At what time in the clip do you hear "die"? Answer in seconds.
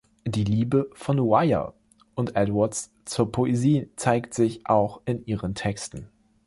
0.25-0.43